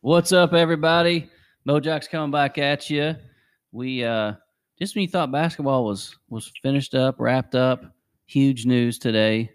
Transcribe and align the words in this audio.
What's 0.00 0.30
up, 0.30 0.52
everybody? 0.52 1.28
Mojack's 1.66 2.06
coming 2.06 2.30
back 2.30 2.56
at 2.56 2.88
you. 2.88 3.16
We 3.72 4.04
uh 4.04 4.34
just 4.78 4.94
when 4.94 5.02
you 5.02 5.08
thought 5.08 5.32
basketball 5.32 5.84
was 5.84 6.16
was 6.28 6.52
finished 6.62 6.94
up, 6.94 7.16
wrapped 7.18 7.56
up, 7.56 7.84
huge 8.26 8.64
news 8.64 8.96
today. 9.00 9.50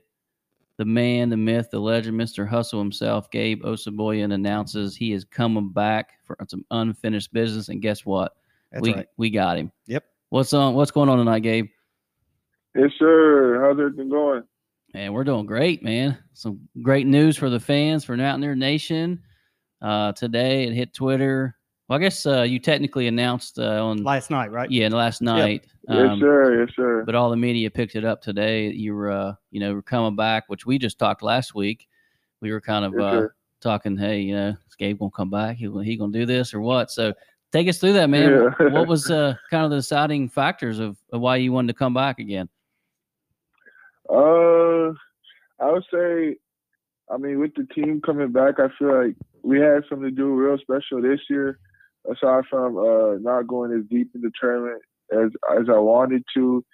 The 0.76 0.84
man, 0.84 1.30
the 1.30 1.38
myth, 1.38 1.70
the 1.72 1.80
legend, 1.80 2.20
Mr. 2.20 2.46
Hustle 2.46 2.80
himself, 2.80 3.32
Gabe 3.32 3.64
Osabuohien, 3.64 4.34
announces 4.34 4.98
he 4.98 5.14
is 5.14 5.24
coming 5.24 5.70
back 5.70 6.16
for 6.26 6.36
some 6.50 6.66
unfinished 6.72 7.32
business. 7.32 7.70
And 7.70 7.82
guess 7.82 8.06
what? 8.06 8.34
That's 8.74 8.82
we 8.82 8.94
right. 8.96 9.08
we 9.16 9.30
got 9.30 9.58
him. 9.58 9.72
Yep. 9.88 10.04
What's 10.28 10.52
on? 10.52 10.74
What's 10.74 10.92
going 10.92 11.08
on 11.08 11.20
tonight, 11.20 11.40
Gabe? 11.40 11.70
Yes, 12.76 12.92
sir. 13.00 13.62
How's 13.62 13.80
everything 13.80 14.10
going? 14.10 14.44
Man, 14.94 15.14
we're 15.14 15.24
doing 15.24 15.46
great, 15.46 15.84
man. 15.84 16.18
Some 16.34 16.68
great 16.82 17.08
news 17.08 17.38
for 17.38 17.50
the 17.50 17.62
fans 17.62 18.04
for 18.04 18.18
Mountaineer 18.18 18.56
Nation. 18.56 19.22
Uh, 19.84 20.14
today 20.14 20.64
it 20.64 20.74
hit 20.74 20.94
Twitter. 20.94 21.56
Well, 21.90 22.00
I 22.00 22.02
guess 22.02 22.26
uh, 22.26 22.44
you 22.44 22.58
technically 22.60 23.08
announced 23.08 23.60
uh, 23.60 23.86
on 23.86 24.04
Last 24.04 24.32
night, 24.32 24.50
right? 24.52 24.72
yeah 24.72 24.88
last 24.88 25.22
night. 25.22 25.66
yes, 25.90 26.10
Um, 26.12 26.20
sir. 26.22 26.62
Yes, 26.62 26.70
sir. 26.76 27.04
but 27.06 27.14
all 27.16 27.30
the 27.30 27.36
media 27.36 27.70
picked 27.70 27.98
it 27.98 28.06
up 28.06 28.22
today. 28.22 28.70
You 28.70 28.96
were, 28.96 29.12
uh, 29.12 29.34
you 29.52 29.60
know, 29.60 29.74
were 29.74 29.82
coming 29.82 30.16
back, 30.16 30.46
which 30.48 30.66
we 30.66 30.80
just 30.80 30.98
talked 30.98 31.22
last 31.22 31.54
week. 31.54 31.88
We 32.40 32.52
were 32.52 32.62
kind 32.62 32.86
of 32.86 32.94
Yes, 32.94 33.04
uh, 33.04 33.28
talking, 33.60 33.98
hey, 33.98 34.22
you 34.22 34.34
know, 34.36 34.50
is 34.68 34.76
Gabe 34.78 34.98
gonna 35.00 35.12
come 35.12 35.30
back? 35.30 35.58
He 35.58 35.70
he 35.84 35.98
gonna 35.98 36.14
do 36.14 36.26
this 36.26 36.54
or 36.54 36.62
what? 36.62 36.90
So 36.90 37.14
take 37.52 37.68
us 37.68 37.78
through 37.80 37.94
that, 37.94 38.10
man. 38.10 38.32
Yeah. 38.60 38.68
what 38.70 38.88
was 38.88 39.12
uh, 39.12 39.36
kind 39.50 39.66
of 39.66 39.70
the 39.72 39.78
deciding 39.78 40.30
factors 40.30 40.80
of, 40.80 40.98
of 41.12 41.20
why 41.20 41.36
you 41.36 41.52
wanted 41.52 41.68
to 41.74 41.78
come 41.78 41.94
back 41.94 42.20
again? 42.20 42.48
Uh, 44.10 44.92
I 45.60 45.72
would 45.72 45.84
say, 45.94 46.38
I 47.12 47.18
mean, 47.18 47.40
with 47.40 47.54
the 47.56 47.66
team 47.76 48.02
coming 48.02 48.32
back, 48.32 48.56
I 48.60 48.68
feel 48.80 49.06
like 49.06 49.16
we 49.44 49.60
had 49.60 49.84
something 49.90 50.10
to 50.10 50.12
do 50.12 50.34
real 50.34 50.58
special 50.58 51.02
this 51.02 51.20
year. 51.30 51.60
Aside 52.10 52.44
from 52.50 52.78
uh, 52.78 53.16
not 53.22 53.48
going 53.48 53.72
as 53.72 53.86
deep 53.90 54.10
in 54.14 54.22
the 54.22 54.32
tournament 54.40 54.82
as 55.12 55.30
as 55.58 55.70
I 55.70 55.78
wanted 55.78 56.24
to, 56.36 56.66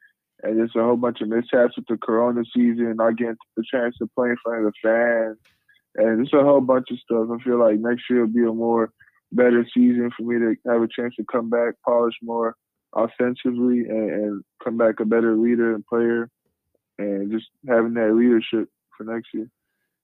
and 0.41 0.59
just 0.63 0.75
a 0.75 0.83
whole 0.83 0.97
bunch 0.97 1.21
of 1.21 1.27
mishaps 1.27 1.75
with 1.75 1.85
the 1.87 1.97
Corona 1.97 2.43
season, 2.55 2.95
not 2.95 3.17
getting 3.17 3.35
the 3.55 3.63
chance 3.71 3.95
to 3.97 4.07
play 4.15 4.29
in 4.29 4.37
front 4.43 4.65
of 4.65 4.73
the 4.73 4.89
fans, 4.89 5.37
and 5.95 6.25
just 6.25 6.33
a 6.33 6.43
whole 6.43 6.61
bunch 6.61 6.87
of 6.91 6.99
stuff. 6.99 7.27
I 7.31 7.43
feel 7.43 7.59
like 7.59 7.79
next 7.79 8.03
year 8.09 8.21
will 8.21 8.33
be 8.33 8.43
a 8.43 8.53
more 8.53 8.91
better 9.31 9.65
season 9.71 10.09
for 10.17 10.23
me 10.23 10.39
to 10.39 10.55
have 10.71 10.81
a 10.81 10.87
chance 10.87 11.15
to 11.17 11.25
come 11.31 11.49
back, 11.49 11.75
polish 11.85 12.15
more 12.23 12.55
offensively, 12.95 13.81
and, 13.87 14.11
and 14.11 14.43
come 14.63 14.77
back 14.77 14.99
a 14.99 15.05
better 15.05 15.35
leader 15.35 15.75
and 15.75 15.85
player 15.85 16.29
and 16.97 17.31
just 17.31 17.47
having 17.67 17.93
that 17.93 18.13
leadership 18.13 18.69
for 18.97 19.03
next 19.05 19.29
year. 19.33 19.49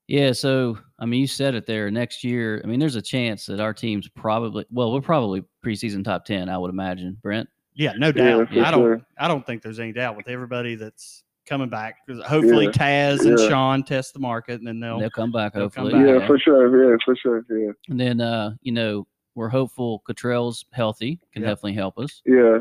Yeah, 0.08 0.32
so 0.32 0.78
I 0.98 1.06
mean, 1.06 1.20
you 1.20 1.26
said 1.26 1.54
it 1.54 1.66
there. 1.66 1.90
Next 1.90 2.22
year, 2.22 2.60
I 2.64 2.66
mean, 2.68 2.78
there's 2.78 2.94
a 2.96 3.02
chance 3.02 3.46
that 3.46 3.58
our 3.60 3.74
team's 3.74 4.08
probably 4.08 4.64
well, 4.70 4.92
we're 4.92 5.00
probably 5.00 5.44
preseason 5.64 6.04
top 6.04 6.24
ten, 6.24 6.48
I 6.48 6.56
would 6.58 6.70
imagine. 6.70 7.16
Brent. 7.22 7.48
Yeah, 7.74 7.92
no 7.98 8.10
doubt. 8.12 8.48
for 8.52 8.60
I 8.64 8.70
don't. 8.70 8.80
sure. 8.80 9.00
I 9.18 9.28
don't 9.28 9.44
think 9.44 9.62
there's 9.62 9.80
any 9.80 9.92
doubt 9.92 10.16
with 10.16 10.28
everybody 10.28 10.76
that's 10.76 11.24
coming 11.46 11.68
back. 11.68 11.96
'Cause 12.06 12.20
hopefully 12.24 12.68
Taz 12.68 13.20
and 13.26 13.38
yeah. 13.38 13.48
Sean 13.48 13.82
test 13.82 14.14
the 14.14 14.18
market, 14.20 14.58
and 14.60 14.66
then 14.66 14.80
they'll. 14.80 14.98
They'll 14.98 15.10
come 15.10 15.30
back, 15.32 15.52
they'll 15.52 15.68
come 15.68 15.84
hopefully. 15.86 16.04
back. 16.04 16.14
Yeah, 16.14 16.20
yeah. 16.20 16.26
for 16.26 16.38
sure. 16.38 16.90
Yeah, 16.92 16.96
for 17.04 17.16
sure. 17.16 17.44
Yeah, 17.50 17.72
And 17.88 18.00
then, 18.00 18.20
uh, 18.20 18.54
you 18.62 18.72
know, 18.72 19.06
we're 19.34 19.48
hopeful 19.48 20.02
Cottrell's 20.08 20.64
healthy, 20.72 21.20
can 21.32 21.42
Yep. 21.42 21.50
definitely 21.50 21.74
help 21.74 21.98
us. 21.98 22.22
yeah, 22.24 22.58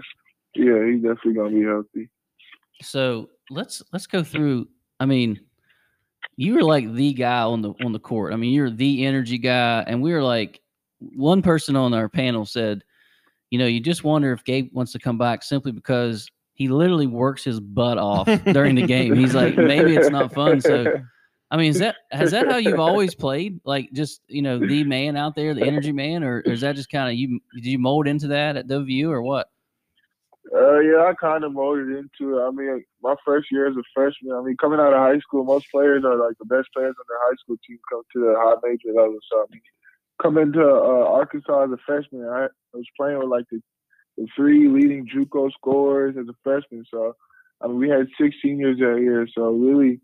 yeah. 0.56 0.86
He's 0.88 1.02
definitely 1.02 1.34
gonna 1.34 1.50
be 1.56 1.64
healthy. 1.64 2.10
So 2.82 3.30
let's 3.50 3.82
let's 3.94 4.08
go 4.08 4.24
through. 4.24 4.68
I 5.00 5.06
mean, 5.06 5.40
you 6.38 6.56
were 6.56 6.64
like 6.64 6.92
the 6.94 7.14
guy 7.14 7.42
on 7.42 7.62
the 7.62 7.74
on 7.84 7.92
the 7.92 8.00
court. 8.00 8.34
I 8.34 8.36
mean, 8.36 8.54
you're 8.54 8.70
the 8.70 9.06
energy 9.06 9.38
guy, 9.38 9.84
and 9.88 10.02
we 10.02 10.12
were 10.12 10.24
like 10.24 10.62
one 11.00 11.42
person 11.42 11.76
on 11.76 11.94
our 11.94 12.10
panel 12.10 12.46
said, 12.46 12.84
you 13.50 13.60
know, 13.60 13.68
you 13.68 13.80
just 13.80 14.04
wonder 14.04 14.32
if 14.34 14.44
Gabe 14.44 14.70
wants 14.74 14.92
to 14.94 15.00
come 15.00 15.18
back 15.18 15.44
simply 15.44 15.72
because 15.72 16.30
he 16.54 16.68
literally 16.68 17.08
works 17.08 17.44
his 17.44 17.60
butt 17.60 17.98
off 17.98 18.28
during 18.46 18.76
the 18.76 18.86
game. 18.86 19.16
He's 19.16 19.36
like, 19.36 19.56
maybe 19.56 19.96
it's 19.96 20.10
not 20.10 20.34
fun. 20.34 20.62
So, 20.62 20.94
I 21.52 21.58
mean, 21.58 21.70
is 21.70 21.80
that 21.80 21.98
has 22.12 22.32
that 22.32 22.50
how 22.50 22.58
you've 22.58 22.80
always 22.80 23.14
played? 23.14 23.60
Like, 23.66 23.92
just 23.94 24.22
you 24.28 24.42
know, 24.42 24.60
the 24.60 24.84
man 24.84 25.16
out 25.16 25.36
there, 25.36 25.54
the 25.54 25.66
energy 25.66 25.92
man, 25.92 26.24
or, 26.24 26.38
or 26.46 26.52
is 26.52 26.62
that 26.62 26.76
just 26.76 26.90
kind 26.90 27.10
of 27.10 27.16
you? 27.16 27.40
Did 27.54 27.66
you 27.66 27.80
mold 27.80 28.08
into 28.08 28.28
that 28.28 28.58
at 28.58 28.68
WVU 28.68 29.10
or 29.10 29.22
what? 29.22 29.48
Uh, 30.54 30.80
yeah, 30.80 31.06
I 31.10 31.14
kind 31.20 31.44
of 31.44 31.54
molded 31.54 31.90
into 31.90 32.38
it. 32.38 32.48
I 32.48 32.52
mean, 32.52 32.84
my 33.02 33.16
first 33.26 33.48
year 33.52 33.68
as 33.68 33.76
a 33.76 33.84
freshman. 33.94 34.36
I 34.36 34.42
mean, 34.42 34.58
coming 34.58 34.80
out 34.80 34.94
of 34.94 35.00
high 35.00 35.20
school, 35.20 35.44
most 35.44 35.72
players 35.72 36.04
are 36.06 36.16
like 36.16 36.38
the 36.38 36.46
best 36.46 36.68
players 36.74 36.96
on 36.98 37.06
their 37.10 37.20
high 37.22 37.36
school 37.42 37.56
team 37.68 37.80
come 37.90 38.04
to 38.14 38.20
the 38.20 38.36
high 38.38 38.56
major 38.64 38.94
level. 38.96 39.18
So 39.32 39.40
I 39.40 39.46
mean, 39.52 39.62
coming 40.22 40.54
to 40.54 40.62
uh, 40.64 41.10
Arkansas 41.10 41.64
as 41.64 41.72
a 41.72 41.78
freshman, 41.86 42.28
I, 42.28 42.48
was 42.74 42.86
playing 42.98 43.20
with 43.20 43.30
like 43.30 43.46
the, 43.52 43.60
the 44.18 44.28
three 44.36 44.68
leading 44.68 45.08
JUCO 45.08 45.52
scorers 45.54 46.16
as 46.20 46.28
a 46.28 46.36
freshman. 46.44 46.86
So 46.92 47.16
I 47.62 47.68
mean, 47.68 47.78
we 47.78 47.90
had 47.90 48.08
six 48.20 48.36
seniors 48.42 48.78
that 48.78 49.00
year. 49.02 49.28
So 49.34 49.50
really, 49.50 50.00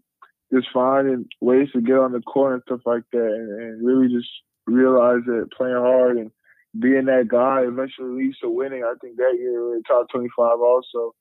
just 0.51 0.67
finding 0.73 1.25
ways 1.39 1.69
to 1.73 1.81
get 1.81 1.97
on 1.97 2.13
the 2.13 2.21
court 2.21 2.53
and 2.53 2.63
stuff 2.65 2.81
like 2.85 3.03
that, 3.11 3.25
and, 3.25 3.61
and 3.61 3.85
really 3.85 4.07
just 4.07 4.29
realize 4.65 5.21
that 5.27 5.49
playing 5.55 5.75
hard 5.75 6.17
and 6.17 6.31
being 6.79 7.05
that 7.05 7.27
guy 7.27 7.61
eventually 7.61 8.23
leads 8.23 8.39
to 8.39 8.49
winning. 8.49 8.83
I 8.83 8.93
think 9.01 9.17
that 9.17 9.37
year 9.39 9.63
we 9.63 9.75
were 9.75 9.81
top 9.87 10.07
25 10.09 10.59
also. 10.61 11.13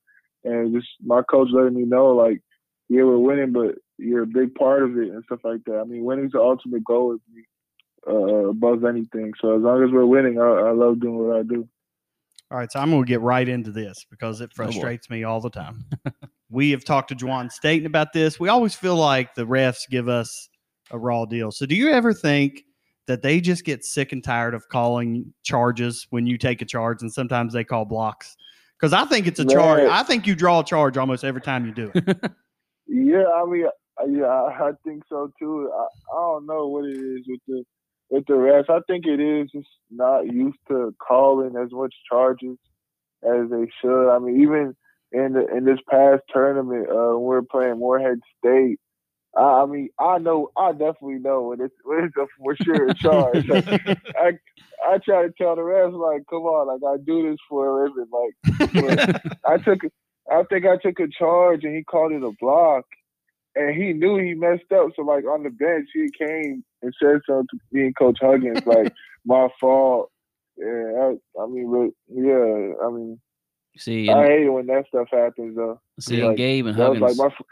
And 0.43 0.73
just 0.73 0.87
my 1.03 1.21
coach 1.23 1.49
letting 1.51 1.75
me 1.75 1.83
know, 1.83 2.07
like, 2.11 2.41
yeah, 2.89 3.03
we're 3.03 3.17
winning, 3.17 3.51
but 3.51 3.75
you're 3.97 4.23
a 4.23 4.27
big 4.27 4.55
part 4.55 4.83
of 4.83 4.97
it 4.97 5.09
and 5.09 5.23
stuff 5.25 5.41
like 5.43 5.63
that. 5.65 5.79
I 5.79 5.83
mean, 5.83 6.03
winning's 6.03 6.31
the 6.31 6.39
ultimate 6.39 6.83
goal 6.83 7.09
with 7.09 7.21
me 7.33 7.43
uh, 8.07 8.49
above 8.49 8.83
anything. 8.85 9.33
So 9.39 9.55
as 9.55 9.61
long 9.61 9.83
as 9.83 9.91
we're 9.91 10.05
winning, 10.05 10.39
I, 10.39 10.45
I 10.45 10.71
love 10.71 10.99
doing 10.99 11.17
what 11.17 11.37
I 11.37 11.43
do. 11.43 11.67
All 12.49 12.57
right, 12.57 12.71
so 12.71 12.79
I'm 12.79 12.89
going 12.91 13.03
to 13.03 13.07
get 13.07 13.21
right 13.21 13.47
into 13.47 13.71
this 13.71 14.05
because 14.09 14.41
it 14.41 14.51
Oh, 14.51 14.55
frustrates 14.55 15.09
me 15.09 15.23
all 15.23 15.39
the 15.39 15.49
time. 15.49 15.85
we 16.49 16.71
have 16.71 16.83
talked 16.83 17.09
to 17.09 17.15
Juwan 17.15 17.49
Staten 17.51 17.85
about 17.85 18.11
this. 18.13 18.39
We 18.39 18.49
always 18.49 18.75
feel 18.75 18.95
like 18.97 19.35
the 19.35 19.45
refs 19.45 19.87
give 19.89 20.09
us 20.09 20.49
a 20.89 20.99
raw 20.99 21.25
deal. 21.25 21.51
So, 21.51 21.65
do 21.65 21.75
you 21.75 21.91
ever 21.91 22.13
think 22.13 22.63
that 23.11 23.21
they 23.21 23.41
just 23.41 23.65
get 23.65 23.83
sick 23.83 24.13
and 24.13 24.23
tired 24.23 24.53
of 24.53 24.67
calling 24.69 25.33
charges 25.43 26.07
when 26.11 26.25
you 26.25 26.37
take 26.37 26.61
a 26.61 26.65
charge, 26.65 27.01
and 27.01 27.11
sometimes 27.11 27.51
they 27.51 27.65
call 27.65 27.83
blocks? 27.83 28.37
Because 28.79 28.93
I 28.93 29.03
think 29.05 29.27
it's 29.27 29.39
a 29.39 29.45
charge. 29.45 29.83
Right. 29.83 29.89
I 29.91 30.03
think 30.03 30.25
you 30.25 30.33
draw 30.33 30.61
a 30.61 30.63
charge 30.63 30.97
almost 30.97 31.23
every 31.25 31.41
time 31.41 31.65
you 31.65 31.73
do 31.73 31.91
it. 31.93 32.31
Yeah, 32.87 33.23
I 33.33 33.45
mean, 33.45 33.65
I- 33.99 34.05
yeah, 34.09 34.25
I 34.25 34.69
I 34.69 34.71
think 34.85 35.03
so 35.07 35.31
too. 35.39 35.71
I, 35.73 35.83
I 36.13 36.19
don't 36.19 36.45
know 36.45 36.67
what 36.67 36.83
it 36.85 36.97
is 36.97 37.21
with 37.25 37.39
the 37.47 37.63
with 38.09 38.25
the 38.27 38.33
refs. 38.33 38.69
I 38.69 38.79
think 38.87 39.05
it 39.05 39.21
is 39.21 39.49
just 39.51 39.69
not 39.89 40.25
used 40.25 40.57
to 40.67 40.93
calling 41.01 41.55
as 41.55 41.69
much 41.71 41.93
charges 42.11 42.57
as 43.23 43.49
they 43.49 43.67
should. 43.81 44.09
I 44.13 44.19
mean, 44.19 44.41
even 44.41 44.75
in 45.13 45.33
the, 45.33 45.45
in 45.55 45.63
this 45.63 45.79
past 45.89 46.23
tournament, 46.33 46.89
uh, 46.89 47.17
we 47.17 47.23
we're 47.27 47.43
playing 47.43 47.79
Morehead 47.79 48.19
State. 48.39 48.79
I, 49.37 49.41
I 49.41 49.65
mean, 49.65 49.89
I 49.99 50.17
know, 50.17 50.51
I 50.57 50.71
definitely 50.71 51.19
know 51.19 51.43
when 51.49 51.61
it's 51.61 51.73
when 51.83 52.03
it's 52.05 52.17
a 52.17 52.27
for 52.37 52.55
sure 52.55 52.93
charge. 52.93 53.45
I 54.17 54.31
I 54.87 54.97
try 54.97 55.23
to 55.23 55.33
tell 55.37 55.55
the 55.55 55.61
refs 55.61 55.93
like, 55.93 56.23
come 56.29 56.43
on, 56.43 56.67
like 56.67 56.81
I 56.87 56.97
do 57.03 57.29
this 57.29 57.37
for 57.49 57.85
a 57.85 57.89
living. 57.89 58.07
Like 58.11 58.99
I 59.45 59.57
took, 59.57 59.79
I 60.31 60.43
think 60.49 60.65
I 60.65 60.77
took 60.77 60.99
a 60.99 61.07
charge 61.07 61.63
and 61.63 61.75
he 61.75 61.83
called 61.83 62.11
it 62.11 62.23
a 62.23 62.31
block, 62.39 62.85
and 63.55 63.75
he 63.75 63.93
knew 63.93 64.17
he 64.17 64.33
messed 64.33 64.71
up. 64.73 64.89
So 64.95 65.03
like 65.03 65.25
on 65.25 65.43
the 65.43 65.49
bench, 65.49 65.89
he 65.93 66.09
came 66.17 66.63
and 66.81 66.93
said 67.01 67.21
something 67.27 67.47
to 67.51 67.57
me 67.71 67.85
and 67.85 67.95
Coach 67.97 68.17
Huggins 68.21 68.63
like, 68.65 68.91
my 69.25 69.47
fault. 69.59 70.09
Yeah, 70.57 70.65
I, 70.67 71.41
I 71.41 71.47
mean, 71.47 71.71
but 71.71 71.91
yeah, 72.13 72.73
I 72.85 72.91
mean, 72.91 73.19
See, 73.77 74.09
I 74.09 74.17
and, 74.17 74.27
hate 74.27 74.45
it 74.45 74.49
when 74.49 74.67
that 74.67 74.85
stuff 74.89 75.07
happens 75.11 75.55
though. 75.55 75.79
see, 75.99 76.19
and 76.19 76.29
like, 76.29 76.37
Gabe 76.37 76.65
and 76.67 76.77
That 76.77 76.89
was 76.89 76.99
Huggins. 76.99 77.17
like 77.17 77.29
my, 77.29 77.33
f- 77.33 77.45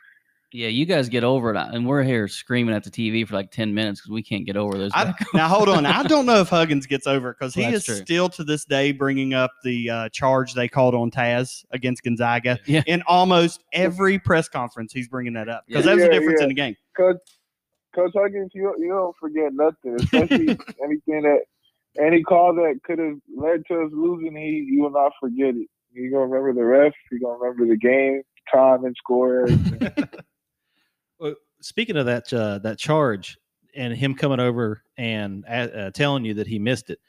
yeah, 0.52 0.68
you 0.68 0.86
guys 0.86 1.10
get 1.10 1.24
over 1.24 1.54
it, 1.54 1.58
and 1.58 1.86
we're 1.86 2.02
here 2.04 2.28
screaming 2.28 2.74
at 2.74 2.84
the 2.84 2.90
TV 2.90 3.28
for 3.28 3.36
like 3.36 3.52
ten 3.52 3.74
minutes 3.74 4.02
because 4.02 4.12
we 4.12 4.24
can't 4.24 4.46
get 4.46 4.58
over 4.58 4.78
those. 4.78 4.92
I, 4.96 5.14
now 5.34 5.48
hold 5.48 5.70
on. 5.70 5.86
I 5.86 6.04
don't 6.08 6.26
know 6.26 6.42
if 6.42 6.50
Huggins 6.50 6.86
gets 6.88 7.06
over 7.06 7.30
it 7.32 7.38
because 7.40 7.54
he 7.54 7.62
Well, 7.62 7.73
is 7.73 7.85
true. 7.85 7.96
still 7.96 8.29
to 8.29 8.44
this 8.44 8.66
day 8.66 8.91
bringing 8.91 9.34
up 9.34 9.52
the 9.64 9.90
uh, 9.90 10.09
charge 10.09 10.53
they 10.53 10.68
called 10.68 10.96
on 10.96 11.12
Taz 11.12 11.64
against 11.72 12.03
Gonzaga. 12.03 12.58
Yeah. 12.66 12.82
In 12.88 13.03
almost 13.08 13.64
every 13.73 14.18
press 14.18 14.50
conference, 14.50 14.91
he's 14.91 15.08
bringing 15.08 15.34
that 15.34 15.50
up 15.50 15.66
because 15.68 15.85
Yeah. 15.85 15.91
that's 15.96 16.03
the 16.08 16.14
Yeah, 16.14 16.20
difference 16.20 16.40
yeah. 16.40 16.44
in 16.46 16.50
the 16.50 16.56
game. 16.56 16.76
Coach 16.97 17.18
Coach 17.96 18.12
Huggins, 18.16 18.52
you 18.53 18.73
you 18.79 18.90
don't 18.90 19.16
forget 19.20 19.52
nothing, 19.53 19.96
especially 20.00 20.47
anything 20.84 21.22
that 21.23 21.40
any 22.00 22.22
call 22.23 22.53
that 22.56 22.79
could 22.84 23.00
have 23.00 23.18
led 23.35 23.64
to 23.68 23.82
us 23.84 23.90
losing. 23.91 24.35
He 24.35 24.66
you 24.72 24.82
will 24.82 24.91
not 24.91 25.12
forget 25.20 25.56
it. 25.56 25.68
You're 25.91 26.12
gonna 26.12 26.26
remember 26.28 26.53
the 26.53 26.66
ref. 26.66 26.94
You're 27.12 27.20
gonna 27.20 27.40
remember 27.40 27.68
the 27.68 27.78
game, 27.78 28.22
time, 28.52 28.85
and 28.85 28.96
score. 28.97 29.47
Well, 31.20 31.36
speaking 31.62 31.98
of 31.98 32.06
that 32.06 32.32
uh, 32.34 32.60
that 32.60 32.80
charge 32.80 33.38
and 33.76 33.94
him 33.94 34.16
coming 34.16 34.40
over 34.40 34.84
and 34.98 35.46
uh, 35.48 35.52
uh, 35.52 35.92
telling 35.92 36.26
you 36.26 36.34
that 36.36 36.48
he 36.48 36.60
missed 36.60 36.90
it, 36.90 37.00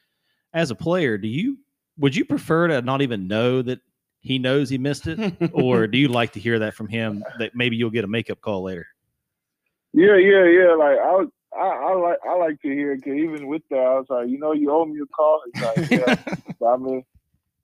as 0.53 0.71
a 0.71 0.75
player, 0.75 1.17
do 1.17 1.29
you 1.29 1.59
would 1.99 2.17
you 2.17 2.25
prefer 2.25 2.69
to 2.69 2.83
not 2.83 3.03
even 3.03 3.29
know 3.29 3.62
that 3.62 3.81
he 4.21 4.39
knows 4.39 4.69
he 4.69 4.79
missed 4.79 5.07
it, 5.07 5.53
or 5.53 5.87
do 5.87 5.99
you 5.99 6.09
like 6.09 6.33
to 6.33 6.41
hear 6.41 6.59
that 6.59 6.75
from 6.75 6.89
him 6.89 7.25
that 7.39 7.55
maybe 7.55 7.77
you'll 7.77 7.91
get 7.91 8.05
a 8.05 8.09
makeup 8.09 8.41
call 8.41 8.62
later? 8.62 8.87
yeah, 9.93 10.17
yeah, 10.17 10.45
yeah. 10.45 10.75
Like 10.75 10.99
I 10.99 11.12
was, 11.12 11.29
I, 11.57 11.67
I 11.67 11.95
like 11.95 12.19
I 12.29 12.37
like 12.37 12.61
to 12.62 12.69
hear 12.69 12.97
because 12.97 13.15
even 13.15 13.47
with 13.47 13.62
that, 13.71 13.79
I 13.79 13.99
was 13.99 14.07
like, 14.09 14.29
you 14.29 14.39
know, 14.39 14.53
you 14.53 14.71
owe 14.71 14.85
me 14.85 15.01
a 15.01 15.07
call. 15.07 15.43
Like, 15.61 15.91
yeah. 15.91 16.17
I 16.67 16.77
mean, 16.77 17.05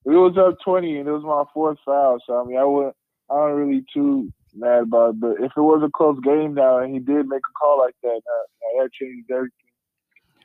it 0.05 0.11
was 0.11 0.37
up 0.39 0.59
twenty, 0.65 0.99
and 0.99 1.09
it 1.09 1.13
was 1.13 1.23
my 1.23 1.45
fourth 1.53 1.79
foul. 1.85 2.19
So 2.27 2.41
I 2.41 2.45
mean, 2.45 2.57
I 2.57 2.65
would 2.65 2.93
I 3.31 3.35
don't 3.35 3.53
really 3.53 3.85
too 3.93 4.33
mad 4.57 4.85
about. 4.85 5.21
But 5.21 5.37
if 5.41 5.53
it 5.57 5.61
was 5.61 5.83
a 5.85 5.91
close 5.91 6.19
game 6.21 6.55
now, 6.55 6.79
and 6.79 6.93
he 6.93 7.01
did 7.01 7.27
make 7.29 7.43
a 7.49 7.53
call 7.59 7.79
like 7.79 7.95
that, 8.03 8.21
now, 8.27 8.83
that 8.83 8.93
changed 8.93 9.31
everything. 9.31 9.53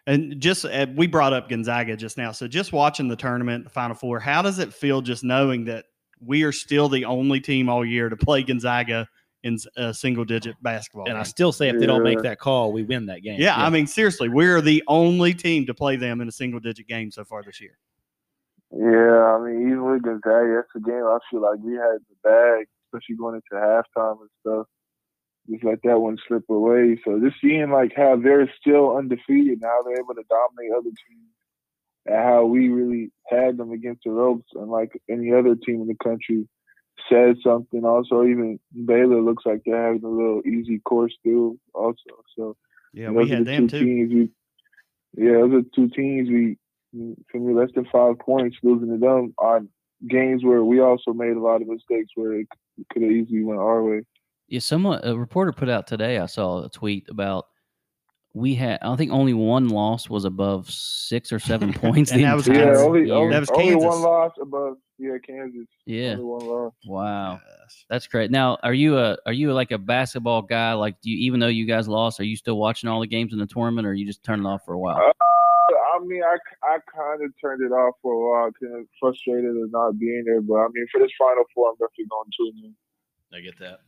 And 0.07 0.41
just 0.41 0.65
uh, 0.65 0.87
we 0.95 1.07
brought 1.07 1.33
up 1.33 1.49
Gonzaga 1.49 1.95
just 1.95 2.17
now. 2.17 2.31
So 2.31 2.47
just 2.47 2.73
watching 2.73 3.07
the 3.07 3.15
tournament, 3.15 3.65
the 3.65 3.69
Final 3.69 3.95
Four, 3.95 4.19
how 4.19 4.41
does 4.41 4.59
it 4.59 4.73
feel 4.73 5.01
just 5.01 5.23
knowing 5.23 5.65
that 5.65 5.85
we 6.19 6.43
are 6.43 6.51
still 6.51 6.89
the 6.89 7.05
only 7.05 7.39
team 7.39 7.69
all 7.69 7.85
year 7.85 8.09
to 8.09 8.17
play 8.17 8.41
Gonzaga 8.43 9.07
in 9.43 9.57
a 9.77 9.93
single 9.93 10.25
digit 10.25 10.55
basketball? 10.63 11.07
And 11.07 11.17
I 11.17 11.23
still 11.23 11.51
say 11.51 11.69
if 11.69 11.79
they 11.79 11.85
don't 11.85 12.03
make 12.03 12.21
that 12.23 12.39
call, 12.39 12.71
we 12.71 12.83
win 12.83 13.05
that 13.07 13.21
game. 13.21 13.39
yeah, 13.39 13.55
I 13.55 13.69
mean 13.69 13.85
seriously, 13.85 14.27
we're 14.27 14.59
the 14.61 14.83
only 14.87 15.35
team 15.35 15.67
to 15.67 15.73
play 15.73 15.97
them 15.97 16.19
in 16.19 16.27
a 16.27 16.31
single 16.31 16.59
digit 16.59 16.87
game 16.87 17.11
so 17.11 17.23
far 17.23 17.43
this 17.43 17.61
year. 17.61 17.77
Yeah, 18.71 19.35
I 19.35 19.39
mean, 19.39 19.67
even 19.67 19.83
with 19.83 20.01
Gonzaga, 20.01 20.63
that's 20.63 20.75
a 20.75 20.79
game 20.79 21.03
I 21.03 21.19
feel 21.29 21.41
like 21.41 21.59
we 21.59 21.73
had 21.73 21.99
the 22.09 22.15
bag, 22.23 22.67
especially 22.91 23.15
going 23.15 23.35
into 23.35 23.63
halftime 23.63 24.17
and 24.21 24.29
stuff. 24.41 24.67
Just 25.49 25.63
let 25.63 25.79
that 25.83 25.99
one 25.99 26.17
slip 26.27 26.43
away. 26.49 26.99
So 27.03 27.19
just 27.19 27.41
seeing 27.41 27.71
like 27.71 27.93
how 27.95 28.15
they're 28.15 28.51
still 28.59 28.95
undefeated 28.97 29.53
and 29.53 29.63
how 29.63 29.81
they're 29.83 29.99
able 29.99 30.13
to 30.15 30.23
dominate 30.29 30.71
other 30.71 30.91
teams 30.91 31.31
and 32.05 32.15
how 32.15 32.45
we 32.45 32.69
really 32.69 33.11
had 33.27 33.57
them 33.57 33.71
against 33.71 34.03
the 34.05 34.11
ropes 34.11 34.49
and 34.53 34.69
like 34.69 34.91
any 35.09 35.33
other 35.33 35.55
team 35.55 35.81
in 35.81 35.87
the 35.87 35.97
country 36.03 36.47
says 37.09 37.37
something. 37.43 37.83
Also, 37.83 38.23
even 38.23 38.59
Baylor 38.85 39.21
looks 39.21 39.45
like 39.45 39.61
they're 39.65 39.87
having 39.87 40.03
a 40.03 40.09
little 40.09 40.41
easy 40.45 40.79
course 40.79 41.15
through 41.23 41.59
also. 41.73 41.95
So 42.37 42.55
Yeah, 42.93 43.09
we 43.09 43.29
had 43.29 43.45
the 43.45 43.51
them 43.51 43.67
too. 43.67 43.83
We, 43.83 44.29
yeah, 45.17 45.39
those 45.39 45.53
are 45.53 45.75
two 45.75 45.89
teams 45.89 46.29
we, 46.29 46.57
for 47.31 47.39
me, 47.39 47.53
less 47.53 47.69
than 47.75 47.87
five 47.91 48.19
points 48.19 48.57
losing 48.63 48.89
to 48.89 48.97
them 48.97 49.33
on 49.37 49.69
games 50.07 50.43
where 50.43 50.63
we 50.63 50.79
also 50.79 51.13
made 51.13 51.35
a 51.35 51.41
lot 51.41 51.61
of 51.61 51.67
mistakes 51.67 52.11
where 52.15 52.39
it 52.39 52.47
could 52.91 53.01
have 53.03 53.11
easily 53.11 53.43
went 53.43 53.59
our 53.59 53.83
way. 53.83 54.01
Yeah, 54.47 54.59
someone 54.59 54.99
a 55.03 55.15
reporter 55.17 55.51
put 55.53 55.69
out 55.69 55.87
today. 55.87 56.17
I 56.17 56.25
saw 56.25 56.63
a 56.65 56.69
tweet 56.69 57.07
about 57.09 57.45
we 58.33 58.55
had. 58.55 58.79
I 58.81 58.95
think 58.95 59.11
only 59.11 59.33
one 59.33 59.69
loss 59.69 60.09
was 60.09 60.25
above 60.25 60.69
six 60.69 61.31
or 61.31 61.39
seven 61.39 61.73
points. 61.73 62.11
And 62.11 62.23
that 62.23 62.35
was 62.35 62.47
entire 62.47 62.73
Yeah, 62.73 62.79
only, 62.79 63.05
year. 63.05 63.13
only, 63.15 63.33
That 63.33 63.39
was 63.41 63.49
only 63.51 63.75
one 63.75 64.01
loss 64.01 64.31
above 64.41 64.75
yeah 64.97 65.17
Kansas. 65.25 65.67
yeah. 65.85 66.11
Only 66.11 66.23
one 66.23 66.45
loss. 66.47 66.73
Wow, 66.85 67.39
Yes. 67.59 67.85
that's 67.89 68.07
great. 68.07 68.29
Now, 68.31 68.57
are 68.63 68.73
you 68.73 68.97
a 68.97 69.17
are 69.25 69.33
you 69.33 69.51
like 69.53 69.71
a 69.71 69.77
basketball 69.77 70.41
guy? 70.43 70.73
Like, 70.73 70.99
do 71.01 71.09
you 71.09 71.17
even 71.25 71.39
though 71.39 71.47
you 71.47 71.65
guys 71.65 71.87
lost, 71.87 72.19
are 72.19 72.23
you 72.25 72.35
still 72.35 72.57
watching 72.57 72.89
all 72.89 72.99
the 73.01 73.07
games 73.07 73.33
in 73.33 73.39
the 73.39 73.47
tournament, 73.47 73.87
or 73.87 73.93
you 73.93 74.05
just 74.05 74.23
turn 74.23 74.39
it 74.45 74.45
off 74.47 74.61
for 74.65 74.73
a 74.73 74.79
while? 74.79 74.97
Uh, 74.97 75.11
I 75.93 75.99
mean, 76.03 76.21
I, 76.23 76.37
I 76.63 76.77
kind 76.95 77.23
of 77.23 77.31
turned 77.41 77.61
it 77.61 77.73
off 77.73 77.95
for 78.01 78.13
a 78.13 78.19
while, 78.19 78.51
kind 78.61 78.81
of 78.81 78.87
frustrated 78.99 79.51
of 79.51 79.71
not 79.71 79.99
being 79.99 80.23
there. 80.25 80.41
But 80.41 80.55
I 80.55 80.67
mean, 80.73 80.85
for 80.91 80.99
this 80.99 81.11
Final 81.17 81.43
Four, 81.53 81.69
I'm 81.69 81.75
definitely 81.75 82.05
going 82.09 82.25
to 82.25 82.37
tune 82.37 82.65
in. 82.65 83.37
I 83.37 83.41
get 83.41 83.59
that. 83.59 83.79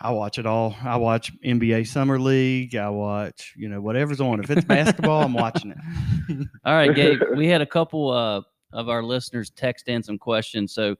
I 0.00 0.10
watch 0.10 0.38
it 0.38 0.46
all. 0.46 0.76
I 0.82 0.96
watch 0.96 1.32
NBA 1.42 1.86
Summer 1.86 2.18
League. 2.18 2.76
I 2.76 2.88
watch, 2.90 3.54
you 3.56 3.68
know, 3.68 3.80
whatever's 3.80 4.20
on. 4.20 4.42
If 4.42 4.50
it's 4.50 4.64
basketball, 4.64 5.22
I'm 5.22 5.32
watching 5.32 5.72
it. 5.72 6.48
All 6.64 6.74
right, 6.74 6.94
Gabe. 6.94 7.20
we 7.34 7.46
had 7.46 7.62
a 7.62 7.66
couple 7.66 8.10
uh, 8.10 8.42
of 8.72 8.88
our 8.88 9.02
listeners 9.02 9.50
text 9.50 9.88
in 9.88 10.02
some 10.02 10.18
questions. 10.18 10.74
So, 10.74 10.96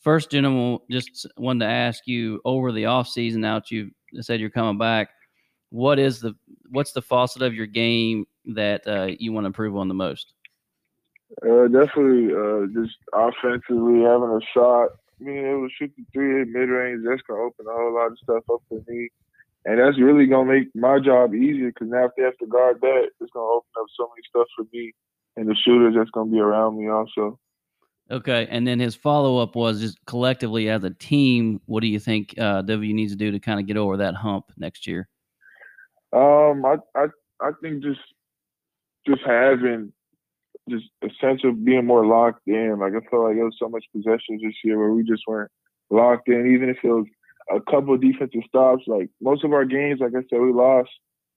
first, 0.00 0.30
gentleman, 0.30 0.78
just 0.90 1.26
wanted 1.36 1.64
to 1.64 1.70
ask 1.70 2.06
you 2.06 2.40
over 2.44 2.70
the 2.72 2.86
off 2.86 3.08
season. 3.08 3.40
Now 3.40 3.60
that 3.60 3.70
you 3.70 3.90
said 4.20 4.40
you're 4.40 4.50
coming 4.50 4.78
back, 4.78 5.08
what 5.70 5.98
is 5.98 6.20
the 6.20 6.34
what's 6.70 6.92
the 6.92 7.02
faucet 7.02 7.42
of 7.42 7.54
your 7.54 7.66
game 7.66 8.26
that 8.48 8.86
uh, 8.86 9.10
you 9.18 9.32
want 9.32 9.44
to 9.44 9.48
improve 9.48 9.76
on 9.76 9.88
the 9.88 9.94
most? 9.94 10.34
Uh, 11.42 11.68
definitely, 11.68 12.32
uh, 12.32 12.66
just 12.72 12.96
offensively 13.12 14.02
having 14.02 14.30
a 14.30 14.40
shot. 14.54 14.88
I 15.20 15.24
mean, 15.24 15.44
it 15.44 15.54
was 15.54 15.72
53 15.78 16.44
mid 16.44 16.68
range. 16.68 17.02
That's 17.04 17.22
gonna 17.22 17.42
open 17.42 17.66
a 17.66 17.72
whole 17.72 17.94
lot 17.94 18.12
of 18.12 18.18
stuff 18.22 18.44
up 18.50 18.62
for 18.68 18.80
me, 18.88 19.10
and 19.64 19.78
that's 19.78 19.98
really 19.98 20.26
gonna 20.26 20.50
make 20.50 20.68
my 20.74 20.98
job 20.98 21.34
easier 21.34 21.68
because 21.68 21.88
now 21.88 22.06
if 22.06 22.12
they 22.16 22.22
have 22.22 22.38
to 22.38 22.46
guard 22.46 22.80
that, 22.80 23.10
it's 23.20 23.30
gonna 23.32 23.46
open 23.46 23.68
up 23.78 23.86
so 23.96 24.08
many 24.08 24.22
stuff 24.28 24.48
for 24.56 24.64
me 24.72 24.92
and 25.38 25.48
the 25.48 25.54
shooters 25.54 25.94
that's 25.96 26.10
gonna 26.10 26.30
be 26.30 26.40
around 26.40 26.78
me 26.78 26.88
also. 26.88 27.38
Okay, 28.10 28.48
and 28.50 28.66
then 28.66 28.80
his 28.80 28.94
follow 28.94 29.38
up 29.38 29.54
was 29.54 29.80
just 29.80 30.04
collectively 30.06 30.68
as 30.70 30.82
a 30.82 30.90
team. 30.90 31.60
What 31.66 31.80
do 31.80 31.86
you 31.86 32.00
think 32.00 32.34
uh, 32.38 32.62
W 32.62 32.94
needs 32.94 33.12
to 33.12 33.18
do 33.18 33.30
to 33.30 33.38
kind 33.38 33.60
of 33.60 33.66
get 33.66 33.76
over 33.76 33.98
that 33.98 34.14
hump 34.14 34.46
next 34.56 34.86
year? 34.86 35.08
Um, 36.12 36.64
I 36.64 36.76
I 36.94 37.06
I 37.40 37.50
think 37.62 37.82
just 37.82 38.00
just 39.08 39.22
having 39.26 39.92
just 40.68 40.86
a 41.02 41.08
sense 41.20 41.40
of 41.44 41.64
being 41.64 41.86
more 41.86 42.06
locked 42.06 42.46
in. 42.46 42.78
Like 42.78 42.92
I 42.92 43.04
felt 43.10 43.24
like 43.24 43.36
it 43.36 43.44
was 43.44 43.56
so 43.58 43.68
much 43.68 43.84
possessions 43.92 44.42
this 44.42 44.54
year 44.62 44.78
where 44.78 44.92
we 44.92 45.02
just 45.02 45.22
weren't 45.26 45.50
locked 45.90 46.28
in. 46.28 46.52
Even 46.54 46.68
if 46.68 46.76
it 46.82 46.88
was 46.88 47.06
a 47.50 47.60
couple 47.70 47.96
defensive 47.96 48.42
stops, 48.46 48.84
like 48.86 49.08
most 49.20 49.44
of 49.44 49.52
our 49.52 49.64
games, 49.64 50.00
like 50.00 50.12
I 50.14 50.22
said, 50.28 50.40
we 50.40 50.52
lost 50.52 50.90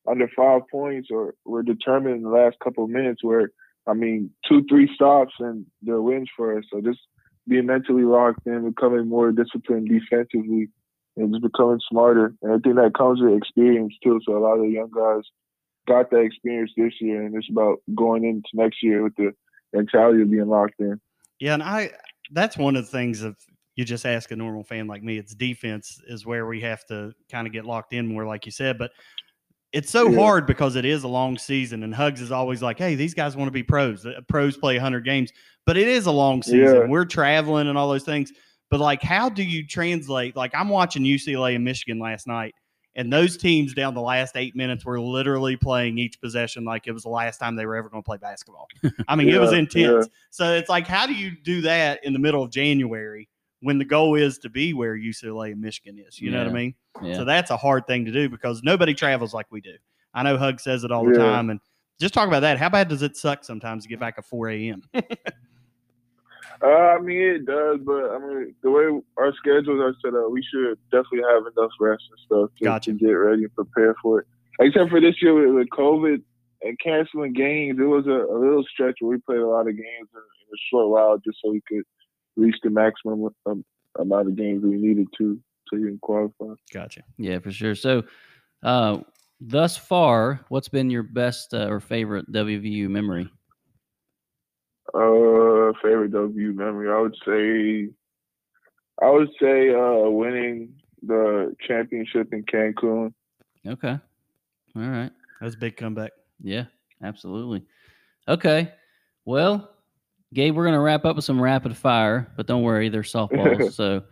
under 0.10 0.28
five 0.36 0.62
points 0.72 1.10
or 1.12 1.36
were 1.46 1.64
determined 1.64 2.18
in 2.18 2.24
the 2.24 2.30
last 2.30 2.58
couple 2.64 2.84
of 2.84 2.90
minutes. 2.90 3.24
Where 3.24 3.52
I 3.88 3.94
mean, 3.94 4.32
two 4.48 4.64
three 4.70 4.90
stops 4.94 5.34
and 5.40 5.66
they're 5.82 6.02
wins 6.02 6.30
for 6.36 6.58
us. 6.58 6.66
So 6.72 6.82
just 6.82 7.00
being 7.48 7.66
mentally 7.66 8.04
locked 8.04 8.46
in, 8.46 8.70
becoming 8.70 9.08
more 9.08 9.32
disciplined 9.32 9.90
defensively 9.90 10.70
and 11.18 11.34
just 11.34 11.44
becoming 11.44 11.80
smarter. 11.90 12.34
And 12.42 12.54
I 12.54 12.58
think 12.60 12.76
that 12.76 12.94
comes 12.98 13.22
with 13.22 13.38
experience 13.38 13.94
too. 14.04 14.20
So 14.26 14.38
a 14.38 14.40
lot 14.40 14.56
of 14.56 14.62
the 14.62 14.70
young 14.70 14.92
guys 14.94 15.24
got 15.88 16.10
that 16.12 16.20
experience 16.22 16.72
this 16.78 16.94
year, 17.02 17.24
and 17.26 17.36
it's 17.36 17.50
about 17.50 17.80
going 17.96 18.24
into 18.24 18.48
next 18.54 18.82
year 18.84 19.04
with 19.04 19.16
the 19.16 19.34
mentality 19.74 20.22
of 20.22 20.30
being 20.32 20.48
locked 20.48 20.80
in. 20.80 21.00
Yeah, 21.40 21.54
and 21.56 21.64
I 21.64 21.92
that's 22.32 22.58
one 22.58 22.76
of 22.76 22.86
the 22.86 22.92
things 22.92 23.24
of 23.24 23.36
you 23.76 23.84
just 23.86 24.06
ask 24.06 24.32
a 24.32 24.36
normal 24.36 24.64
fan 24.64 24.88
like 24.88 25.02
me, 25.04 25.18
it's 25.18 25.34
defense 25.34 26.02
is 26.08 26.26
where 26.26 26.46
we 26.46 26.62
have 26.62 26.86
to 26.86 27.14
kind 27.32 27.48
of 27.48 27.54
get 27.54 27.66
locked 27.66 27.94
in 27.94 28.06
more, 28.08 28.26
like 28.26 28.46
you 28.46 28.52
said. 28.52 28.78
But 28.78 28.92
it's 29.74 29.90
so 29.90 30.10
Yeah. 30.10 30.18
hard 30.20 30.46
because 30.46 30.76
it 30.76 30.84
is 30.86 31.04
a 31.04 31.08
long 31.08 31.38
season, 31.38 31.84
and 31.84 31.96
Hugs 31.96 32.22
is 32.22 32.32
always 32.32 32.62
like, 32.62 32.78
"Hey, 32.78 32.96
these 32.96 33.14
guys 33.14 33.36
want 33.38 33.48
to 33.48 33.52
be 33.54 33.64
pros. 33.64 34.04
The 34.04 34.24
Pros 34.28 34.58
play 34.58 34.76
100 34.76 35.06
games, 35.06 35.32
but 35.66 35.78
it 35.78 35.88
is 35.88 36.06
a 36.06 36.12
long 36.12 36.44
season. 36.44 36.76
Yeah. 36.82 36.88
We're 36.88 37.06
traveling 37.06 37.68
and 37.70 37.78
all 37.78 37.90
those 37.90 38.04
things. 38.04 38.32
But 38.70 38.80
like, 38.82 39.02
how 39.02 39.30
do 39.30 39.44
you 39.44 39.66
translate? 39.66 40.36
Like, 40.36 40.54
I'm 40.54 40.70
watching 40.70 41.04
UCLA 41.04 41.56
and 41.56 41.64
Michigan 41.64 42.00
last 42.00 42.28
night, 42.28 42.54
and 42.96 43.12
those 43.12 43.38
teams 43.38 43.74
down 43.74 43.94
the 43.94 44.02
last 44.02 44.36
eight 44.36 44.56
minutes 44.56 44.86
were 44.86 45.00
literally 45.00 45.56
playing 45.56 45.98
each 45.98 46.20
possession 46.20 46.66
like 46.66 46.88
it 46.88 46.92
was 46.92 47.04
the 47.04 47.10
last 47.10 47.38
time 47.38 47.56
they 47.56 47.66
were 47.66 47.76
ever 47.76 47.90
going 47.90 48.04
to 48.04 48.06
play 48.06 48.18
basketball. 48.18 48.68
I 49.08 49.16
mean, 49.16 49.30
it 49.30 49.40
was 49.40 49.52
Yeah, 49.54 49.60
intense. 49.60 50.10
So 50.30 50.54
it's 50.54 50.70
like, 50.70 50.88
how 50.88 51.08
do 51.08 51.14
you 51.14 51.32
do 51.44 51.62
that 51.62 52.04
in 52.04 52.14
the 52.14 52.20
middle 52.20 52.44
of 52.44 52.52
January 52.52 53.30
when 53.62 53.78
the 53.78 53.86
goal 53.86 54.16
is 54.16 54.38
to 54.40 54.50
be 54.50 54.74
where 54.74 54.98
UCLA 54.98 55.54
and 55.54 55.62
Michigan 55.62 56.04
is? 56.06 56.20
You 56.20 56.32
know 56.32 56.40
what 56.40 56.48
I 56.48 56.54
mean? 56.54 56.76
Yeah. 57.02 57.14
So 57.16 57.26
that's 57.26 57.50
a 57.52 57.58
hard 57.58 57.88
thing 57.88 58.06
to 58.06 58.12
do 58.12 58.30
because 58.30 58.62
nobody 58.64 58.94
travels 58.94 59.34
like 59.34 59.48
we 59.52 59.62
do. 59.62 59.76
I 60.14 60.24
know 60.24 60.38
Hug 60.38 60.60
says 60.60 60.84
it 60.84 60.92
all 60.92 61.06
the 61.06 61.14
time. 61.18 61.50
And 61.50 61.60
just 62.00 62.14
talk 62.14 62.28
about 62.28 62.42
that. 62.42 62.58
How 62.58 62.68
bad 62.68 62.90
does 62.90 63.04
it 63.04 63.16
suck 63.16 63.44
sometimes 63.46 63.84
to 63.84 63.90
get 63.90 64.00
back 64.00 64.16
at 64.18 64.26
4 64.26 64.50
a.m.? 64.50 64.84
Uh, 66.64 66.68
I 66.68 67.00
mean, 67.00 67.22
it 67.22 67.46
does, 67.46 67.80
but 67.84 68.12
I 68.12 68.20
mean, 68.20 68.56
the 68.62 68.70
way 68.70 69.02
our 69.18 69.34
schedules 69.34 69.80
are 69.82 69.96
set 70.04 70.14
up, 70.14 70.32
we 70.32 70.44
should 70.44 70.78
definitely 70.92 71.26
have 71.28 71.44
enough 71.58 71.72
rest 71.80 72.04
and 72.10 72.20
stuff 72.26 72.50
to, 72.58 72.64
Gotcha. 72.64 72.92
to 72.92 72.98
get 72.98 73.12
ready 73.12 73.44
and 73.44 73.56
prepare 73.56 73.96
for 74.02 74.22
it. 74.22 74.28
Except 74.60 74.92
for 74.92 75.02
this 75.02 75.16
year 75.22 75.34
with, 75.34 75.56
with 75.56 75.70
COVID 75.70 76.22
and 76.62 76.80
canceling 76.80 77.34
games, 77.34 77.80
it 77.80 77.84
was 77.84 78.06
a, 78.06 78.32
a 78.32 78.38
little 78.38 78.64
stretch 78.72 78.98
where 79.00 79.18
we 79.18 79.22
played 79.22 79.40
a 79.40 79.48
lot 79.48 79.68
of 79.68 79.76
games 79.76 80.10
in, 80.14 80.20
in 80.20 80.54
a 80.54 80.60
short 80.70 80.90
while 80.90 81.18
just 81.18 81.40
so 81.44 81.52
we 81.52 81.62
could 81.68 81.84
reach 82.36 82.58
the 82.64 82.70
maximum 82.70 83.30
um, 83.48 83.66
amount 84.00 84.28
of 84.28 84.36
games 84.36 84.64
we 84.64 84.78
needed 84.78 85.08
to 85.18 85.40
to 85.70 85.78
even 85.78 86.00
qualify. 86.02 86.54
Gotcha. 86.72 87.02
Yeah, 87.18 87.40
for 87.40 87.52
sure. 87.52 87.76
So, 87.76 88.04
uh, 88.62 89.00
thus 89.40 89.78
far, 89.78 90.42
what's 90.50 90.70
been 90.70 90.90
your 90.90 91.04
best 91.04 91.54
uh, 91.54 91.68
or 91.68 91.80
favorite 91.80 92.32
WVU 92.32 92.90
memory? 92.90 93.30
Uh, 94.94 95.72
favorite 95.82 96.12
W 96.12 96.52
memory, 96.54 96.90
I 96.92 97.00
would 97.00 97.16
say, 97.26 97.90
I 99.02 99.10
would 99.10 99.30
say, 99.40 99.74
uh, 99.74 100.10
winning 100.10 100.74
the 101.02 101.56
championship 101.66 102.34
in 102.34 102.44
Cancun. 102.44 103.14
Okay. 103.66 103.98
All 104.76 104.82
right. 104.82 105.12
That's 105.40 105.56
a 105.56 105.58
big 105.58 105.78
comeback. 105.78 106.12
Yeah, 106.44 106.66
absolutely. 107.04 107.64
Okay. 108.28 108.72
Well, 109.26 109.70
Gabe, 110.34 110.56
we're 110.56 110.64
going 110.66 110.76
to 110.76 110.80
wrap 110.82 111.06
up 111.06 111.16
with 111.16 111.26
some 111.26 111.42
rapid 111.42 111.76
fire, 111.76 112.32
but 112.38 112.48
don't 112.48 112.64
worry, 112.64 112.90
they're 112.90 113.02
softballs. 113.02 113.72
so, 113.74 114.04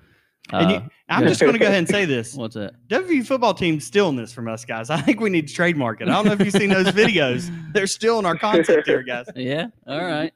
And 0.51 0.71
you- 0.71 0.77
uh, 0.77 0.83
I'm 1.09 1.23
yeah. 1.23 1.29
just 1.29 1.41
going 1.41 1.53
to 1.53 1.59
go 1.59 1.65
ahead 1.65 1.79
and 1.79 1.87
say 1.89 2.05
this. 2.05 2.33
what's 2.35 2.55
that? 2.55 2.73
WVU 2.87 3.25
football 3.25 3.53
team's 3.53 3.85
stealing 3.85 4.15
this 4.15 4.31
from 4.31 4.47
us, 4.47 4.63
guys. 4.65 4.89
I 4.89 5.01
think 5.01 5.19
we 5.19 5.29
need 5.29 5.47
to 5.47 5.53
trademark 5.53 6.01
it. 6.01 6.07
I 6.07 6.11
don't 6.13 6.25
know 6.25 6.33
if 6.33 6.39
you've 6.39 6.53
seen 6.53 6.69
those 6.69 6.87
videos. 6.87 7.49
They're 7.73 7.87
stealing 7.87 8.25
our 8.25 8.37
concept 8.37 8.87
here, 8.87 9.03
guys. 9.03 9.25
Yeah. 9.35 9.67
All 9.87 9.99
right. 10.03 10.31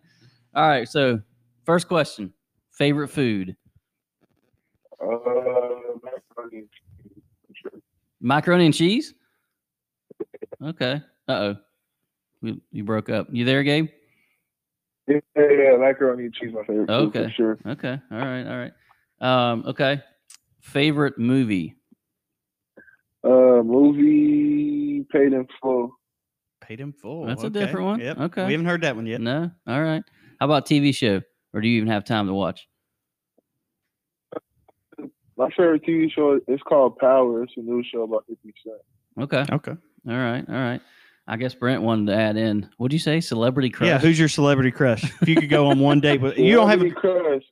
All 0.55 0.67
right. 0.67 0.87
So, 0.87 1.19
first 1.65 1.87
question 1.87 2.33
favorite 2.71 3.09
food? 3.09 3.55
Uh, 5.01 5.07
macaroni. 6.03 6.63
Macaroni 8.21 8.65
and 8.65 8.73
cheese? 8.73 9.13
Okay. 10.63 11.01
Uh 11.27 11.31
oh. 11.31 11.55
You, 12.41 12.61
you 12.71 12.83
broke 12.83 13.09
up. 13.09 13.27
You 13.31 13.45
there, 13.45 13.63
Gabe? 13.63 13.89
Yeah, 15.07 15.19
yeah, 15.35 15.77
macaroni 15.77 16.25
and 16.25 16.33
cheese, 16.33 16.51
my 16.53 16.61
favorite. 16.63 16.87
food 16.87 16.89
Okay. 16.89 17.23
for 17.25 17.31
sure. 17.31 17.59
Okay. 17.67 17.99
All 18.11 18.17
right. 18.17 18.43
All 18.47 18.57
right. 18.57 18.71
Um, 19.51 19.63
okay. 19.67 20.01
Favorite 20.61 21.17
movie? 21.17 21.75
Uh, 23.23 23.61
movie 23.63 25.05
paid 25.11 25.33
in 25.33 25.47
full. 25.61 25.97
Paid 26.61 26.79
in 26.79 26.93
full. 26.93 27.25
That's 27.25 27.43
a 27.43 27.49
different 27.49 27.85
one. 27.85 27.99
Yep. 27.99 28.17
Okay. 28.19 28.45
We 28.45 28.53
haven't 28.53 28.67
heard 28.67 28.81
that 28.81 28.95
one 28.95 29.05
yet. 29.05 29.19
No. 29.21 29.51
All 29.67 29.81
right. 29.81 30.03
How 30.43 30.45
about 30.45 30.65
TV 30.65 30.93
show? 30.93 31.21
Or 31.53 31.61
do 31.61 31.69
you 31.69 31.77
even 31.77 31.87
have 31.87 32.03
time 32.03 32.27
to 32.27 32.33
watch? 32.33 32.67
My 35.37 35.47
favorite 35.55 35.85
TV 35.85 36.11
show 36.11 36.37
is 36.49 36.59
called 36.67 36.97
Power. 36.97 37.43
It's 37.43 37.53
a 37.55 37.61
new 37.61 37.81
show 37.81 38.03
about 38.03 38.25
50 38.27 38.53
Cent. 38.61 38.75
Okay. 39.21 39.45
Okay. 39.49 39.71
All 39.71 40.17
right. 40.17 40.43
All 40.45 40.53
right. 40.53 40.81
I 41.29 41.37
guess 41.37 41.55
Brent 41.55 41.81
wanted 41.81 42.07
to 42.07 42.17
add 42.17 42.35
in. 42.35 42.69
What'd 42.75 42.91
you 42.91 42.99
say? 42.99 43.21
Celebrity 43.21 43.69
crush? 43.69 43.87
Yeah. 43.87 43.99
Who's 43.99 44.19
your 44.19 44.27
celebrity 44.27 44.71
crush? 44.71 45.05
If 45.21 45.29
you 45.29 45.37
could 45.37 45.49
go 45.49 45.67
on 45.67 45.79
one 45.79 46.01
date, 46.01 46.19
but 46.19 46.37
you 46.37 46.55
don't 46.55 46.67
have 46.67 46.81
a. 46.81 46.89
Celebrity 46.89 47.39
crush. 47.39 47.43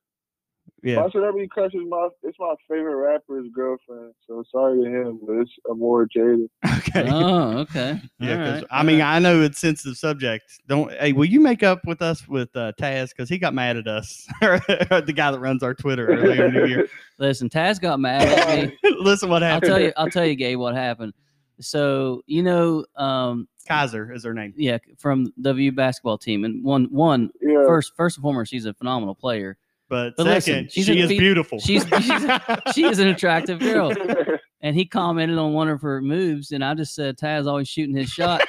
Yeah. 0.83 0.95
My 1.01 1.09
celebrity 1.11 1.47
crush 1.47 1.73
is 1.75 1.81
my 1.88 2.07
it's 2.23 2.38
my 2.39 2.55
favorite 2.67 2.95
rapper's 2.95 3.45
girlfriend. 3.53 4.13
So 4.27 4.43
sorry 4.51 4.83
to 4.83 4.89
him, 4.89 5.19
but 5.25 5.33
it's 5.33 5.51
Amore 5.69 6.07
Jada. 6.07 6.47
Okay. 6.79 7.07
Oh, 7.11 7.59
okay. 7.59 8.01
Yeah, 8.19 8.31
All 8.31 8.38
'cause, 8.38 8.61
right, 8.61 8.67
I 8.71 8.77
all 8.79 8.83
mean, 8.83 9.00
right. 9.00 9.15
I 9.15 9.19
know 9.19 9.41
it's 9.43 9.59
sensitive 9.59 9.95
subject. 9.97 10.59
Don't. 10.67 10.91
Hey, 10.93 11.13
will 11.13 11.25
you 11.25 11.39
make 11.39 11.61
up 11.61 11.81
with 11.85 12.01
us 12.01 12.27
with 12.27 12.50
uh, 12.55 12.71
Taz 12.79 13.09
because 13.09 13.29
he 13.29 13.38
got 13.38 13.53
mad 13.53 13.77
at 13.77 13.88
us, 13.88 14.27
the 14.41 15.13
guy 15.15 15.29
that 15.31 15.39
runs 15.39 15.61
our 15.61 15.75
Twitter 15.75 16.07
earlier 16.07 16.45
in 16.47 16.53
the 16.55 16.67
year. 16.67 16.88
listen, 17.19 17.47
Taz 17.47 17.79
got 17.79 18.00
mad 18.00 18.23
at 18.27 18.71
me. 18.71 18.77
Listen, 19.00 19.29
what 19.29 19.43
happened? 19.43 19.71
I'll 19.71 19.77
tell 19.77 19.85
you. 19.85 19.93
I'll 19.97 20.09
tell 20.09 20.25
you, 20.25 20.35
Gabe, 20.35 20.57
what 20.57 20.73
happened. 20.73 21.13
So 21.59 22.23
you 22.25 22.41
know, 22.41 22.85
um, 22.95 23.47
Kaiser 23.67 24.11
is 24.11 24.23
her 24.23 24.33
name. 24.33 24.53
yeah, 24.57 24.79
from 24.97 25.25
the 25.38 25.53
WU 25.53 25.71
basketball 25.71 26.17
team, 26.17 26.43
and 26.43 26.63
one, 26.63 26.85
one 26.85 27.29
Yeah. 27.39 27.65
first, 27.67 27.93
first 27.95 28.17
and 28.17 28.23
foremost, 28.23 28.50
she's 28.50 28.65
a 28.65 28.73
phenomenal 28.73 29.13
player. 29.13 29.57
But, 29.91 30.13
But 30.15 30.25
listen, 30.25 30.69
she's 30.71 30.86
she 30.86 31.01
a 31.01 31.03
is 31.03 31.10
fe- 31.10 31.19
beautiful. 31.19 31.60
she's- 31.60 31.86
she's- 32.01 32.74
She 32.74 32.86
is 32.86 33.00
an 33.00 33.10
attractive 33.10 33.60
girl, 33.60 33.91
and 34.62 34.74
he 34.74 34.86
commented 34.86 35.38
on 35.38 35.51
one 35.51 35.67
of 35.67 35.81
her 35.81 36.01
moves, 36.01 36.53
and 36.53 36.63
I 36.63 36.74
just 36.75 36.95
said 36.95 37.17
Taz 37.17 37.45
always 37.45 37.67
shooting 37.67 37.93
his 37.98 38.10
shot, 38.10 38.41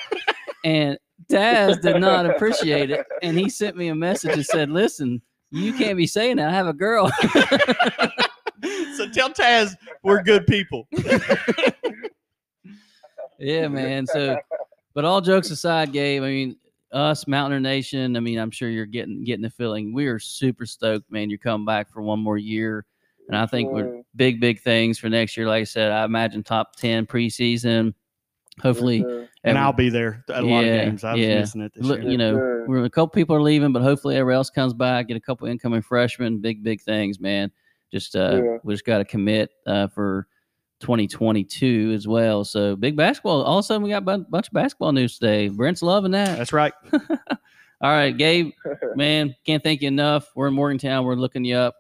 and 0.64 0.96
Taz 1.28 1.80
did 1.80 2.00
not 2.00 2.26
appreciate 2.26 2.90
it, 2.92 3.04
and 3.22 3.36
he 3.36 3.48
sent 3.50 3.76
me 3.76 3.88
a 3.88 3.94
message 3.94 4.30
and 4.34 4.46
said, 4.46 4.70
"Listen, 4.70 5.20
you 5.50 5.72
can't 5.72 5.96
be 5.96 6.06
saying 6.06 6.36
that. 6.36 6.48
I 6.48 6.52
have 6.52 6.68
a 6.68 6.72
girl." 6.72 7.08
so 8.96 9.08
tell 9.10 9.30
Taz 9.30 9.74
we're 10.04 10.22
good 10.22 10.46
people. 10.46 10.86
yeah, 13.38 13.66
man. 13.68 14.06
So, 14.06 14.36
but 14.94 15.04
all 15.04 15.20
jokes 15.20 15.50
aside, 15.50 15.92
Gabe, 15.92 16.22
I 16.22 16.26
mean, 16.26 16.56
us, 16.92 17.26
Mountaineer 17.26 17.60
Nation. 17.60 18.16
I 18.16 18.20
mean, 18.20 18.38
I'm 18.38 18.50
sure 18.50 18.68
you're 18.68 18.86
getting 18.86 19.24
getting 19.24 19.42
the 19.42 19.50
feeling. 19.50 19.92
We 19.94 20.06
are 20.06 20.18
super 20.18 20.66
stoked, 20.66 21.10
man. 21.10 21.30
You're 21.30 21.38
coming 21.38 21.64
back 21.66 21.90
for 21.90 22.02
one 22.02 22.20
more 22.20 22.38
year, 22.38 22.84
and 23.28 23.36
I 23.36 23.46
think 23.46 23.70
we're 23.70 24.02
big, 24.16 24.40
big 24.40 24.60
things 24.60 24.98
for 24.98 25.08
next 25.08 25.36
year. 25.36 25.46
Like 25.46 25.62
I 25.62 25.64
said, 25.64 25.90
I 25.92 26.04
imagine 26.04 26.42
top 26.42 26.76
ten 26.76 27.06
preseason. 27.06 27.94
Hopefully, 28.60 28.98
Yes. 28.98 29.28
And 29.44 29.56
every- 29.56 29.60
I'll 29.60 29.72
be 29.72 29.88
there 29.88 30.22
at 30.28 30.44
a 30.44 30.46
lot 30.46 30.64
Yeah, 30.64 30.72
of 30.72 30.84
games. 30.86 31.04
I 31.04 31.12
was 31.12 31.20
yeah. 31.22 31.40
missing 31.40 31.60
it 31.62 31.72
this 31.74 31.84
look, 31.84 32.02
year. 32.02 32.10
you 32.10 32.18
know, 32.18 32.34
sir. 32.34 32.64
we're 32.68 32.84
a 32.84 32.90
couple 32.90 33.08
people 33.08 33.34
are 33.34 33.40
leaving, 33.42 33.72
but 33.72 33.80
hopefully 33.80 34.14
everyone 34.16 34.36
else 34.36 34.50
comes 34.50 34.74
back. 34.74 35.08
Get 35.08 35.16
a 35.16 35.20
couple 35.20 35.48
incoming 35.48 35.80
freshmen. 35.80 36.38
Big, 36.38 36.62
big 36.62 36.82
things, 36.82 37.18
man. 37.18 37.50
Just 37.90 38.14
uh, 38.14 38.40
Yeah. 38.44 38.58
we 38.62 38.74
just 38.74 38.84
got 38.84 38.98
to 38.98 39.04
commit 39.06 39.50
uh, 39.66 39.88
for 39.88 40.28
2022 40.82 41.92
as 41.94 42.06
well. 42.06 42.44
So 42.44 42.76
big 42.76 42.96
basketball. 42.96 43.42
All 43.42 43.58
of 43.58 43.64
a 43.64 43.66
sudden, 43.66 43.82
we 43.82 43.90
got 43.90 44.06
a 44.06 44.18
bunch 44.18 44.48
of 44.48 44.52
basketball 44.52 44.92
news 44.92 45.18
today. 45.18 45.48
Brent's 45.48 45.82
loving 45.82 46.10
that. 46.12 46.36
That's 46.36 46.52
right. 46.52 46.74
All 47.80 47.90
right, 47.90 48.16
Gabe, 48.16 48.52
man, 48.94 49.34
can't 49.44 49.62
thank 49.62 49.82
you 49.82 49.88
enough. 49.88 50.30
We're 50.36 50.48
in 50.48 50.54
Morgantown. 50.54 51.04
We're 51.04 51.16
looking 51.16 51.44
you 51.44 51.56
up. 51.56 51.74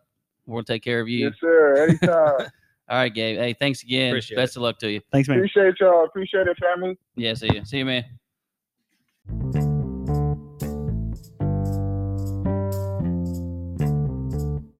We'll 0.46 0.64
take 0.64 0.82
care 0.82 1.00
of 1.00 1.08
you. 1.08 1.26
yes, 1.26 1.34
sir. 1.40 1.86
Anytime. 1.88 2.50
All 2.88 2.98
right, 2.98 3.14
Gabe. 3.14 3.38
Hey, 3.38 3.52
thanks 3.52 3.82
again. 3.82 4.10
Appreciate 4.10 4.36
Best 4.36 4.56
of 4.56 4.62
luck 4.62 4.78
to 4.80 4.90
you. 4.90 5.00
Thanks, 5.12 5.28
man. 5.28 5.38
Appreciate 5.38 5.74
y'all. 5.80 6.04
Appreciate 6.04 6.48
it, 6.48 6.56
family. 6.58 6.98
Yeah, 7.14 7.34
see 7.34 7.54
you. 7.54 7.64
See 7.64 7.78
you, 7.78 7.84
man. 7.84 9.71